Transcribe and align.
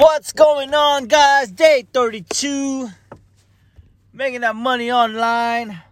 What's 0.00 0.32
going 0.32 0.74
on, 0.74 1.06
guys? 1.06 1.50
Day 1.50 1.84
32. 1.92 2.88
Making 4.12 4.42
that 4.42 4.54
money 4.54 4.92
online. 4.92 5.82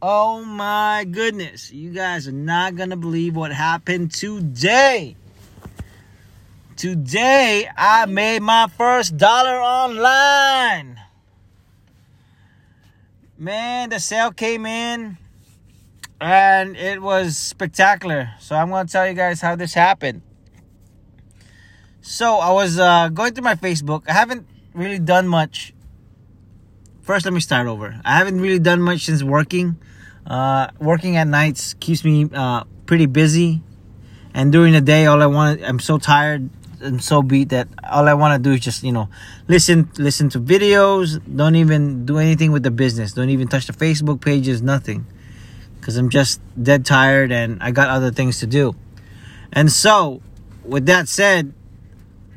Oh 0.00 0.42
my 0.42 1.04
goodness. 1.04 1.70
You 1.70 1.90
guys 1.90 2.26
are 2.26 2.32
not 2.32 2.76
going 2.76 2.88
to 2.88 2.96
believe 2.96 3.36
what 3.36 3.52
happened 3.52 4.10
today. 4.10 5.16
Today, 6.76 7.68
I 7.76 8.06
made 8.06 8.40
my 8.40 8.68
first 8.68 9.18
dollar 9.18 9.60
online. 9.60 10.98
Man, 13.36 13.90
the 13.90 14.00
sale 14.00 14.30
came 14.30 14.64
in 14.64 15.18
and 16.22 16.74
it 16.74 17.02
was 17.02 17.36
spectacular. 17.36 18.30
So, 18.40 18.56
I'm 18.56 18.70
going 18.70 18.86
to 18.86 18.92
tell 18.92 19.06
you 19.06 19.12
guys 19.12 19.42
how 19.42 19.56
this 19.56 19.74
happened. 19.74 20.22
So 22.04 22.38
I 22.38 22.50
was 22.50 22.80
uh, 22.80 23.10
going 23.10 23.32
through 23.32 23.44
my 23.44 23.54
Facebook. 23.54 24.02
I 24.08 24.12
haven't 24.12 24.44
really 24.74 24.98
done 24.98 25.28
much. 25.28 25.72
First, 27.02 27.24
let 27.24 27.32
me 27.32 27.38
start 27.38 27.68
over. 27.68 28.00
I 28.04 28.18
haven't 28.18 28.40
really 28.40 28.58
done 28.58 28.82
much 28.82 29.04
since 29.04 29.22
working. 29.22 29.76
Uh, 30.26 30.66
working 30.80 31.16
at 31.16 31.28
nights 31.28 31.74
keeps 31.74 32.04
me 32.04 32.28
uh, 32.34 32.64
pretty 32.86 33.06
busy, 33.06 33.62
and 34.34 34.50
during 34.50 34.72
the 34.72 34.80
day, 34.80 35.06
all 35.06 35.22
I 35.22 35.26
want 35.26 35.62
I'm 35.62 35.78
so 35.78 35.98
tired 35.98 36.50
and 36.80 37.02
so 37.02 37.22
beat 37.22 37.50
that 37.50 37.68
all 37.88 38.08
I 38.08 38.14
want 38.14 38.42
to 38.42 38.50
do 38.50 38.54
is 38.54 38.60
just 38.60 38.82
you 38.82 38.90
know 38.90 39.08
listen 39.46 39.88
listen 39.96 40.28
to 40.30 40.40
videos. 40.40 41.20
Don't 41.36 41.54
even 41.54 42.04
do 42.04 42.18
anything 42.18 42.50
with 42.50 42.64
the 42.64 42.72
business. 42.72 43.12
Don't 43.12 43.30
even 43.30 43.46
touch 43.46 43.66
the 43.66 43.72
Facebook 43.72 44.20
pages. 44.20 44.60
Nothing, 44.60 45.06
because 45.78 45.96
I'm 45.96 46.08
just 46.08 46.40
dead 46.60 46.84
tired 46.84 47.30
and 47.30 47.62
I 47.62 47.70
got 47.70 47.90
other 47.90 48.10
things 48.10 48.40
to 48.40 48.46
do. 48.48 48.74
And 49.52 49.70
so, 49.70 50.20
with 50.64 50.86
that 50.86 51.08
said, 51.08 51.52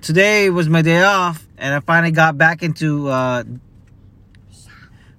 today 0.06 0.52
was 0.52 0.70
my 0.70 0.84
day 0.84 1.02
off, 1.02 1.48
and 1.58 1.74
I 1.74 1.80
finally 1.80 2.12
got 2.12 2.38
back 2.38 2.62
into 2.62 3.10
uh, 3.10 3.44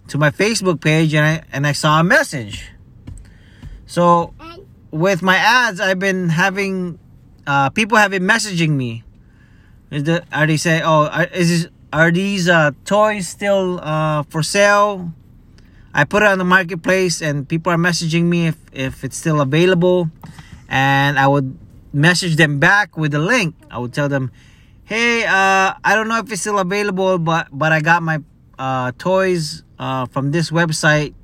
to 0.06 0.16
my 0.16 0.30
Facebook 0.30 0.80
page, 0.80 1.12
and 1.12 1.26
I 1.26 1.42
and 1.52 1.66
I 1.66 1.72
saw 1.72 1.98
a 1.98 2.04
message. 2.04 2.70
So 3.86 4.32
with 4.92 5.22
my 5.22 5.36
ads, 5.36 5.80
I've 5.80 5.98
been 5.98 6.28
having 6.28 7.00
uh, 7.46 7.70
people 7.70 7.98
have 7.98 8.12
been 8.12 8.22
messaging 8.22 8.70
me. 8.70 9.02
Is 9.90 10.04
the 10.04 10.24
are 10.30 10.46
they 10.46 10.56
say, 10.56 10.80
oh, 10.82 11.06
are, 11.10 11.26
is 11.34 11.64
this, 11.64 11.72
are 11.92 12.12
these 12.12 12.48
uh, 12.48 12.70
toys 12.84 13.26
still 13.26 13.80
uh, 13.82 14.22
for 14.30 14.42
sale? 14.44 15.12
I 15.92 16.04
put 16.04 16.22
it 16.22 16.28
on 16.28 16.38
the 16.38 16.44
marketplace, 16.44 17.20
and 17.22 17.48
people 17.48 17.72
are 17.72 17.78
messaging 17.78 18.24
me 18.30 18.46
if 18.46 18.56
if 18.72 19.02
it's 19.02 19.16
still 19.16 19.40
available, 19.40 20.10
and 20.68 21.18
I 21.18 21.26
would 21.26 21.58
message 21.92 22.36
them 22.36 22.60
back 22.60 22.96
with 22.96 23.14
a 23.14 23.18
link. 23.18 23.56
I 23.68 23.78
would 23.78 23.92
tell 23.92 24.08
them, 24.08 24.30
hey, 24.86 25.24
uh, 25.24 25.74
I 25.82 25.94
don't 25.96 26.06
know 26.06 26.18
if 26.18 26.30
it's 26.30 26.40
still 26.40 26.58
available, 26.58 27.18
but 27.18 27.48
but 27.52 27.72
I 27.72 27.80
got 27.80 28.02
my 28.02 28.22
uh, 28.58 28.92
toys 28.96 29.62
uh, 29.78 30.06
from 30.06 30.30
this 30.30 30.50
website, 30.50 31.14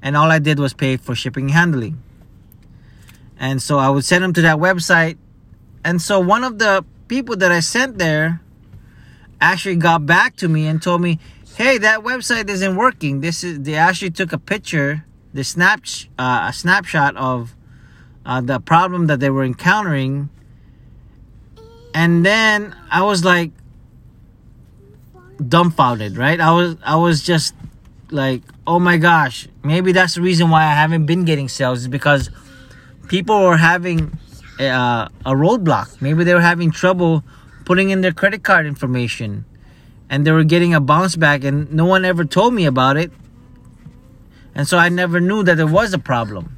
and 0.00 0.16
all 0.16 0.30
I 0.30 0.38
did 0.38 0.58
was 0.60 0.72
pay 0.72 0.96
for 0.96 1.14
shipping 1.14 1.44
and 1.44 1.52
handling. 1.52 2.02
And 3.38 3.60
so 3.60 3.78
I 3.78 3.88
would 3.88 4.04
send 4.04 4.22
them 4.22 4.34
to 4.34 4.42
that 4.42 4.58
website, 4.58 5.16
and 5.82 6.00
so 6.00 6.20
one 6.20 6.44
of 6.44 6.58
the 6.58 6.84
people 7.08 7.36
that 7.36 7.50
I 7.50 7.60
sent 7.60 7.98
there 7.98 8.40
actually 9.40 9.76
got 9.76 10.04
back 10.04 10.36
to 10.36 10.48
me 10.48 10.66
and 10.66 10.82
told 10.82 11.00
me, 11.00 11.18
"Hey, 11.56 11.78
that 11.78 12.00
website 12.00 12.50
isn't 12.50 12.76
working. 12.76 13.20
This 13.20 13.42
is." 13.42 13.60
They 13.60 13.74
actually 13.74 14.10
took 14.10 14.32
a 14.34 14.38
picture, 14.38 15.06
the 15.32 15.42
snap, 15.42 15.80
uh, 16.18 16.48
a 16.48 16.52
snapshot 16.52 17.16
of 17.16 17.56
uh, 18.26 18.42
the 18.42 18.60
problem 18.60 19.06
that 19.06 19.20
they 19.20 19.30
were 19.30 19.44
encountering 19.44 20.28
and 21.94 22.24
then 22.24 22.74
I 22.90 23.02
was 23.02 23.24
like 23.24 23.50
dumbfounded, 25.46 26.16
right? 26.16 26.40
I 26.40 26.52
was 26.52 26.76
I 26.84 26.96
was 26.96 27.22
just 27.22 27.54
like, 28.10 28.42
oh 28.66 28.78
my 28.78 28.96
gosh, 28.96 29.48
maybe 29.62 29.92
that's 29.92 30.14
the 30.14 30.22
reason 30.22 30.50
why 30.50 30.62
I 30.62 30.74
haven't 30.74 31.06
been 31.06 31.24
getting 31.24 31.48
sales 31.48 31.80
is 31.80 31.88
because 31.88 32.30
people 33.08 33.42
were 33.42 33.56
having 33.56 34.18
uh, 34.58 35.08
a 35.24 35.32
roadblock. 35.32 36.00
Maybe 36.00 36.24
they 36.24 36.34
were 36.34 36.40
having 36.40 36.70
trouble 36.70 37.24
putting 37.64 37.90
in 37.90 38.00
their 38.00 38.12
credit 38.12 38.42
card 38.42 38.66
information, 38.66 39.44
and 40.08 40.26
they 40.26 40.32
were 40.32 40.44
getting 40.44 40.74
a 40.74 40.80
bounce 40.80 41.16
back, 41.16 41.44
and 41.44 41.72
no 41.72 41.84
one 41.84 42.04
ever 42.04 42.24
told 42.24 42.54
me 42.54 42.66
about 42.66 42.96
it, 42.96 43.12
and 44.54 44.66
so 44.66 44.78
I 44.78 44.88
never 44.88 45.20
knew 45.20 45.42
that 45.44 45.56
there 45.56 45.66
was 45.66 45.92
a 45.94 45.98
problem. 45.98 46.56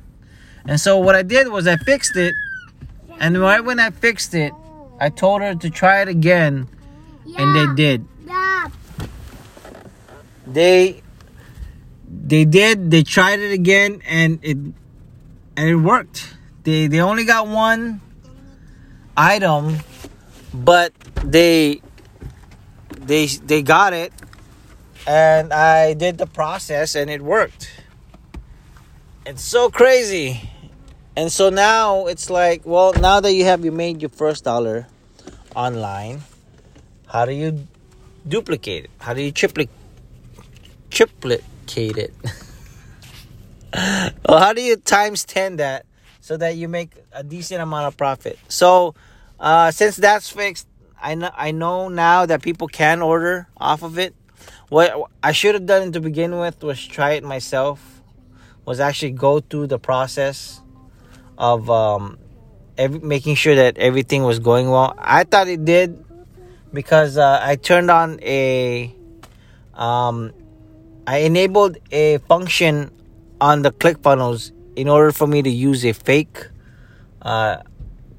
And 0.65 0.81
so 0.81 0.99
what 0.99 1.15
I 1.15 1.23
did 1.23 1.49
was 1.49 1.67
I 1.67 1.77
fixed 1.77 2.17
it, 2.17 2.35
and 3.19 3.39
right 3.39 3.61
when 3.65 3.79
I 3.79 3.91
fixed 3.91 4.35
it, 4.35 4.53
I 5.01 5.09
told 5.09 5.43
her 5.43 5.55
to 5.55 5.71
try 5.71 6.03
it 6.03 6.09
again, 6.09 6.69
yeah. 7.25 7.43
and 7.43 7.57
they 7.57 7.75
did. 7.75 8.07
Yeah. 8.27 8.69
They 10.47 11.03
they 12.09 12.45
did. 12.45 12.91
They 12.91 13.03
tried 13.03 13.41
it 13.41 13.53
again, 13.53 14.03
and 14.07 14.39
it 14.43 14.57
and 14.57 15.69
it 15.69 15.77
worked. 15.77 16.35
They 16.65 16.87
they 16.87 17.01
only 17.01 17.25
got 17.25 17.49
one 17.49 18.01
item, 19.17 19.79
but 20.55 20.93
they 21.25 21.83
they 22.93 23.27
they 23.27 23.63
got 23.63 23.93
it, 23.93 24.13
and 25.07 25.53
I 25.53 25.95
did 25.95 26.19
the 26.19 26.27
process, 26.27 26.95
and 26.95 27.11
it 27.11 27.23
worked. 27.23 27.71
It's 29.27 29.43
so 29.43 29.71
crazy. 29.71 30.52
And 31.15 31.31
so 31.31 31.51
now 31.51 32.07
it's 32.07 32.31
like, 32.31 32.63
well, 32.65 32.95
now 32.95 33.21
that 33.21 33.33
you 33.33 33.45
have 33.45 33.65
you 33.65 33.73
made 33.73 34.01
your 34.01 34.09
first 34.09 34.45
dollar, 34.45 34.87
online, 35.55 36.23
how 37.07 37.27
do 37.27 37.33
you 37.33 37.69
duplicate 38.27 38.85
it? 38.85 38.91
How 38.99 39.13
do 39.13 39.23
you 39.23 39.33
triplicate 39.33 39.77
triplicate 40.91 41.99
it? 41.99 42.15
well, 44.29 44.39
how 44.39 44.53
do 44.53 44.63
you 44.63 44.77
times 44.77 45.25
10 45.25 45.57
that 45.57 45.87
so 46.21 46.37
that 46.37 46.57
you 46.57 46.69
make 46.69 46.93
a 47.13 47.23
decent 47.23 47.61
amount 47.61 47.87
of 47.87 47.97
profit? 47.97 48.39
So, 48.49 48.95
uh, 49.41 49.71
since 49.71 49.97
that's 49.97 50.31
fixed, 50.31 50.67
I 51.01 51.15
know, 51.15 51.31
I 51.35 51.51
know 51.51 51.89
now 51.89 52.27
that 52.27 52.43
people 52.43 52.69
can 52.69 53.03
order 53.03 53.49
off 53.57 53.83
of 53.83 53.99
it. 53.99 54.15
What 54.69 55.11
I 55.23 55.33
should 55.33 55.55
have 55.55 55.67
done 55.67 55.93
to 55.93 56.01
begin 56.01 56.39
with 56.39 56.63
was 56.63 56.85
try 56.85 57.13
it 57.13 57.25
myself. 57.25 58.01
Was 58.65 58.79
actually 58.79 59.11
go 59.11 59.41
through 59.41 59.67
the 59.67 59.79
process 59.79 60.63
of 61.43 61.69
um, 61.69 62.19
every, 62.79 63.01
making 63.01 63.35
sure 63.35 63.57
that 63.57 63.77
everything 63.77 64.23
was 64.23 64.39
going 64.39 64.71
well. 64.71 64.95
I 64.97 65.25
thought 65.25 65.49
it 65.49 65.65
did 65.65 66.03
because 66.73 67.19
uh, 67.19 67.41
I 67.43 67.57
turned 67.57 67.91
on 67.91 68.21
a, 68.23 68.95
um, 69.75 70.33
I 71.05 71.19
enabled 71.19 71.79
a 71.91 72.19
function 72.29 72.93
on 73.41 73.63
the 73.63 73.73
ClickFunnels 73.73 74.53
in 74.77 74.89
order 74.89 75.11
for 75.11 75.27
me 75.27 75.43
to 75.43 75.51
use 75.51 75.85
a 75.85 75.93
fake 75.93 76.47
uh, 77.21 77.57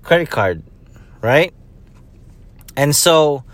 credit 0.04 0.30
card, 0.30 0.62
right? 1.22 1.54
And 2.76 2.94
so, 2.94 3.46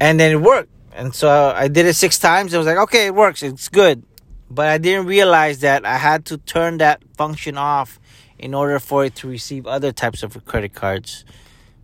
and 0.00 0.18
then 0.18 0.32
it 0.32 0.40
worked. 0.40 0.70
And 0.94 1.14
so 1.14 1.54
I 1.54 1.68
did 1.68 1.86
it 1.86 1.94
six 1.94 2.18
times. 2.18 2.52
I 2.54 2.58
was 2.58 2.66
like, 2.66 2.76
okay, 2.76 3.06
it 3.06 3.14
works. 3.14 3.44
It's 3.44 3.68
good. 3.68 4.02
But 4.50 4.66
I 4.66 4.78
didn't 4.78 5.06
realize 5.06 5.60
that 5.60 5.86
I 5.86 5.96
had 5.96 6.26
to 6.26 6.38
turn 6.38 6.78
that 6.78 7.02
function 7.16 7.56
off 7.56 8.00
in 8.42 8.54
order 8.54 8.78
for 8.80 9.04
it 9.04 9.14
to 9.14 9.28
receive 9.28 9.66
other 9.66 9.92
types 9.92 10.22
of 10.24 10.44
credit 10.44 10.74
cards, 10.74 11.24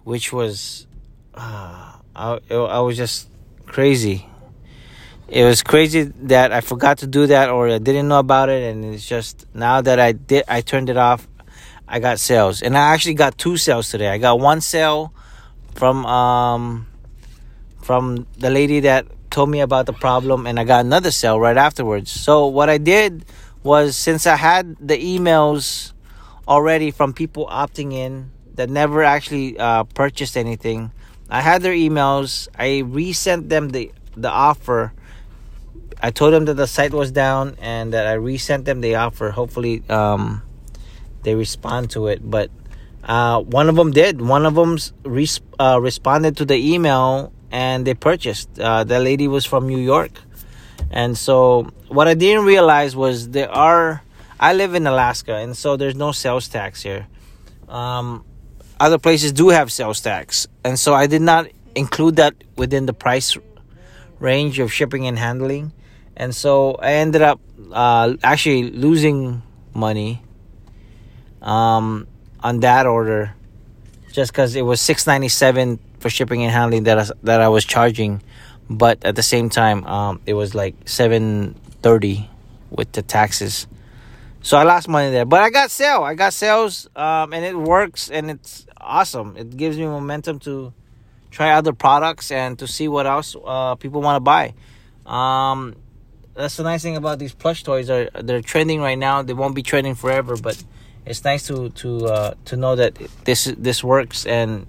which 0.03 0.33
was, 0.33 0.87
uh, 1.35 1.93
I, 2.17 2.41
I 2.51 2.81
was 2.81 2.97
just 2.97 3.29
crazy. 3.65 4.27
It 5.29 5.45
was 5.45 5.63
crazy 5.63 6.03
that 6.03 6.53
I 6.53 6.61
forgot 6.61 6.99
to 6.99 7.07
do 7.07 7.27
that 7.29 7.49
or 7.49 7.69
I 7.69 7.79
didn't 7.79 8.09
know 8.09 8.19
about 8.19 8.49
it, 8.49 8.63
and 8.71 8.85
it's 8.85 9.07
just 9.07 9.47
now 9.55 9.81
that 9.81 10.01
I 10.01 10.13
did, 10.13 10.45
I 10.49 10.61
turned 10.61 10.91
it 10.91 10.97
off. 10.97 11.29
I 11.87 12.01
got 12.01 12.19
sales, 12.19 12.61
and 12.61 12.77
I 12.77 12.93
actually 12.93 13.15
got 13.15 13.39
two 13.39 13.57
sales 13.57 13.89
today. 13.89 14.09
I 14.09 14.19
got 14.19 14.41
one 14.41 14.61
sale 14.61 15.15
from 15.75 16.05
um 16.05 16.87
from 17.81 18.27
the 18.37 18.51
lady 18.51 18.81
that 18.81 19.07
told 19.31 19.49
me 19.49 19.61
about 19.61 19.87
the 19.87 19.95
problem, 19.95 20.47
and 20.47 20.61
I 20.61 20.65
got 20.65 20.85
another 20.85 21.11
sale 21.11 21.41
right 21.41 21.57
afterwards. 21.57 22.11
So 22.11 22.47
what 22.47 22.69
I 22.69 22.77
did 22.77 23.25
was 23.63 23.97
since 23.97 24.27
I 24.27 24.37
had 24.37 24.77
the 24.81 24.99
emails 24.99 25.93
already 26.49 26.91
from 26.91 27.13
people 27.13 27.47
opting 27.47 27.93
in 27.93 28.31
that 28.55 28.71
never 28.71 29.05
actually 29.05 29.57
uh, 29.59 29.85
purchased 29.85 30.37
anything. 30.37 30.91
I 31.31 31.43
had 31.43 31.63
their 31.63 31.75
emails. 31.75 32.49
I 32.59 32.79
resent 32.81 33.49
them 33.49 33.69
the 33.69 33.93
the 34.17 34.31
offer. 34.31 34.93
I 36.03 36.11
told 36.11 36.33
them 36.33 36.47
that 36.47 36.55
the 36.55 36.67
site 36.67 36.93
was 36.93 37.13
down 37.13 37.57
and 37.61 37.93
that 37.93 38.07
I 38.07 38.15
resent 38.15 38.65
them 38.65 38.81
the 38.81 38.97
offer. 38.97 39.31
Hopefully, 39.31 39.83
um, 39.89 40.43
they 41.23 41.35
respond 41.35 41.91
to 41.91 42.07
it. 42.07 42.19
But 42.29 42.51
uh, 43.05 43.43
one 43.43 43.69
of 43.69 43.77
them 43.77 43.91
did. 43.91 44.21
One 44.21 44.47
of 44.47 44.55
them 44.55 44.79
res- 45.05 45.41
uh, 45.61 45.79
responded 45.81 46.37
to 46.39 46.45
the 46.45 46.57
email 46.57 47.33
and 47.51 47.87
they 47.87 47.95
purchased. 47.95 48.59
Uh, 48.59 48.85
the 48.85 48.99
lady 48.99 49.29
was 49.29 49.45
from 49.45 49.67
New 49.67 49.79
York, 49.79 50.13
and 50.91 51.17
so 51.17 51.71
what 51.89 52.09
I 52.09 52.15
didn't 52.15 52.45
realize 52.45 52.97
was 52.97 53.31
there 53.31 53.51
are 53.51 54.03
I 54.41 54.53
live 54.53 54.75
in 54.75 54.87
Alaska, 54.87 55.37
and 55.37 55.57
so 55.57 55.77
there's 55.77 55.97
no 55.97 56.13
sales 56.13 56.49
tax 56.49 56.83
here. 56.83 57.07
Um, 57.69 58.25
other 58.79 58.99
places 58.99 59.33
do 59.33 59.49
have 59.49 59.73
sales 59.73 60.01
tax, 60.01 60.47
and 60.65 60.79
so 60.79 60.95
I 60.95 61.07
did 61.07 61.23
not 61.23 61.49
include 61.75 62.17
that 62.17 62.35
within 62.57 62.87
the 62.87 62.93
price 62.93 63.37
range 64.21 64.59
of 64.59 64.73
shipping 64.73 65.07
and 65.07 65.19
handling. 65.19 65.73
And 66.17 66.35
so 66.35 66.75
I 66.75 66.95
ended 66.95 67.23
up 67.23 67.41
uh, 67.73 68.15
actually 68.23 68.71
losing 68.71 69.43
money 69.75 70.23
um, 71.43 72.07
on 72.43 72.61
that 72.61 72.87
order 72.87 73.35
just 74.13 74.33
because 74.33 74.57
it 74.57 74.63
was 74.63 74.81
697 74.81 75.79
for 76.01 76.11
shipping 76.11 76.43
and 76.43 76.53
handling 76.53 76.85
that 76.85 76.99
I, 76.99 77.07
that 77.23 77.41
I 77.41 77.49
was 77.49 77.65
charging 77.65 78.23
but 78.71 79.05
at 79.05 79.17
the 79.17 79.23
same 79.23 79.49
time 79.49 79.85
um, 79.85 80.21
it 80.27 80.35
was 80.35 80.55
like 80.55 80.75
730 80.87 82.29
with 82.71 82.93
the 82.93 83.03
taxes 83.03 83.67
so 84.49 84.57
I 84.57 84.63
lost 84.63 84.89
money 84.89 85.11
there. 85.11 85.27
But 85.27 85.43
I 85.43 85.51
got 85.51 85.71
sale. 85.71 86.03
I 86.05 86.15
got 86.15 86.33
sales 86.33 86.89
um, 86.97 87.35
and 87.35 87.45
it 87.45 87.55
works 87.55 88.11
and 88.11 88.31
it's 88.31 88.67
awesome. 88.79 89.37
It 89.37 89.55
gives 89.55 89.77
me 89.77 89.85
momentum 89.85 90.39
to 90.41 90.73
try 91.31 91.51
other 91.51 91.75
products 91.75 92.33
and 92.33 92.59
to 92.59 92.67
see 92.67 92.89
what 92.89 93.07
else 93.07 93.37
uh, 93.45 93.75
people 93.75 94.01
want 94.01 94.17
to 94.17 94.21
buy. 94.21 94.55
Um, 95.05 95.77
that's 96.33 96.57
the 96.57 96.63
nice 96.63 96.83
thing 96.83 96.97
about 96.97 97.19
these 97.19 97.35
plush 97.35 97.63
toys 97.63 97.91
are 97.91 98.09
they're 98.23 98.41
trending 98.41 98.81
right 98.81 98.97
now. 98.99 99.21
They 99.21 99.35
won't 99.35 99.55
be 99.55 99.63
trending 99.63 99.95
forever 99.95 100.35
but 100.39 100.57
it's 101.05 101.23
nice 101.25 101.47
to 101.49 101.69
to 101.69 102.07
uh, 102.07 102.35
to 102.47 102.57
know 102.57 102.75
that 102.75 102.97
this 103.25 103.53
this 103.59 103.85
works 103.85 104.25
and 104.25 104.67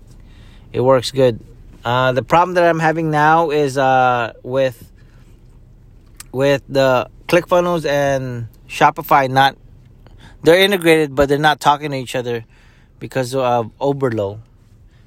it 0.74 0.82
works 0.82 1.12
good. 1.12 1.40
Uh, 1.86 2.12
the 2.12 2.24
problem 2.24 2.56
that 2.56 2.66
I'm 2.66 2.80
having 2.80 3.12
now 3.12 3.52
is 3.52 3.78
uh, 3.78 4.34
with 4.44 4.92
with 6.34 6.64
the 6.68 7.10
ClickFunnels 7.30 7.86
and 7.86 8.50
Shopify 8.68 9.30
not 9.30 9.56
they're 10.44 10.60
integrated 10.60 11.16
but 11.16 11.30
they're 11.30 11.38
not 11.38 11.60
talking 11.60 11.92
to 11.92 11.98
each 11.98 12.16
other 12.16 12.46
because 13.00 13.34
of 13.36 13.72
Oberlo. 13.80 14.40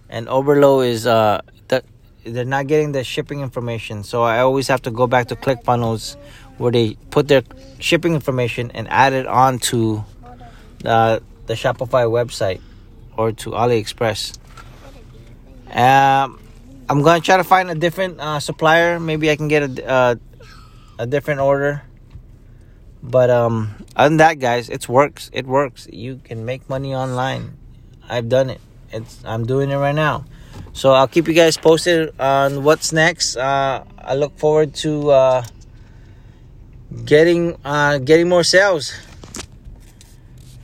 And 0.09 0.27
Oberlo 0.27 0.87
is 0.87 1.07
uh 1.07 1.43
that 1.69 1.85
they're 2.25 2.45
not 2.45 2.67
getting 2.67 2.93
the 2.93 3.05
shipping 3.05 3.41
information. 3.41 4.05
So 4.05 4.23
I 4.23 4.41
always 4.41 4.69
have 4.69 4.83
to 4.83 4.91
go 4.91 5.07
back 5.07 5.29
to 5.29 5.37
ClickFunnels 5.37 6.17
where 6.59 6.73
they 6.73 6.95
put 7.11 7.29
their 7.29 7.43
shipping 7.79 8.15
information 8.15 8.71
and 8.73 8.89
add 8.89 9.13
it 9.13 9.27
onto 9.27 10.05
uh, 10.85 11.21
the 11.47 11.55
Shopify 11.55 12.07
website 12.07 12.61
or 13.17 13.33
to 13.33 13.51
AliExpress. 13.51 14.39
Um, 15.71 16.39
I'm 16.89 17.03
gonna 17.03 17.21
try 17.21 17.37
to 17.37 17.45
find 17.45 17.71
a 17.71 17.75
different 17.75 18.21
uh, 18.21 18.41
supplier. 18.41 19.01
Maybe 19.01 19.31
I 19.31 19.37
can 19.37 19.49
get 19.49 19.63
a 19.63 19.89
uh, 19.89 20.15
a 20.99 21.07
different 21.07 21.41
order. 21.41 21.83
But 23.03 23.31
um, 23.31 23.75
other 23.97 24.11
than 24.11 24.17
that, 24.19 24.39
guys, 24.39 24.69
it 24.69 24.89
works. 24.89 25.29
It 25.33 25.47
works. 25.47 25.89
You 25.93 26.21
can 26.23 26.45
make 26.45 26.69
money 26.69 26.95
online. 26.95 27.57
I've 28.09 28.29
done 28.29 28.51
it. 28.51 28.61
It's 28.93 29.19
I'm 29.25 29.45
doing 29.45 29.71
it 29.71 29.77
right 29.77 29.95
now. 29.95 30.25
So 30.73 30.93
I'll 30.93 31.09
keep 31.09 31.27
you 31.27 31.35
guys 31.35 31.57
posted 31.57 32.19
on 32.21 32.63
what's 32.63 32.93
next. 32.93 33.37
Uh, 33.37 33.85
I 33.99 34.15
look 34.15 34.39
forward 34.39 34.75
to 34.87 35.11
uh, 35.11 35.43
getting 37.05 37.59
uh, 37.65 37.99
getting 37.99 38.29
more 38.29 38.45
sales. 38.45 38.95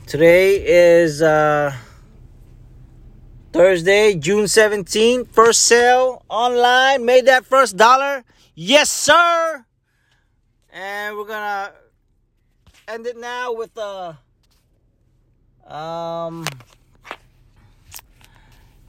Today 0.07 0.63
is 0.65 1.21
uh, 1.21 1.75
Thursday, 3.51 4.15
June 4.15 4.45
17th. 4.45 5.27
First 5.29 5.63
sale 5.63 6.23
online. 6.29 7.05
Made 7.05 7.25
that 7.25 7.45
first 7.45 7.77
dollar. 7.77 8.23
Yes, 8.55 8.89
sir. 8.89 9.65
And 10.71 11.17
we're 11.17 11.25
gonna 11.25 11.73
end 12.89 13.05
it 13.05 13.17
now 13.17 13.53
with 13.53 13.77
uh, 13.77 14.13
um 15.67 16.43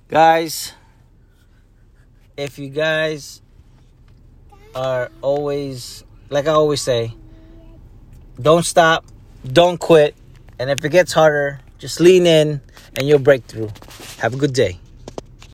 guys 0.09 0.73
if 2.39 2.59
you 2.59 2.71
guys 2.71 3.43
are 4.75 5.11
always 5.21 6.03
like 6.31 6.47
I 6.47 6.53
always 6.53 6.81
say 6.81 7.15
don't 8.41 8.65
stop 8.65 9.05
don't 9.47 9.79
quit 9.79 10.15
and 10.59 10.71
if 10.71 10.83
it 10.83 10.89
gets 10.89 11.13
harder 11.13 11.61
just 11.79 12.01
lean 12.01 12.27
in 12.27 12.63
and 12.97 13.07
you'll 13.07 13.19
break 13.19 13.45
through. 13.45 13.71
Have 14.19 14.35
a 14.35 14.37
good 14.37 14.55
day 14.55 14.79